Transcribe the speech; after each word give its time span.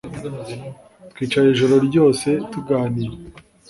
Twicaye 1.11 1.47
ijoro 1.53 1.75
ryose 1.87 2.29
tuganira 2.51 3.13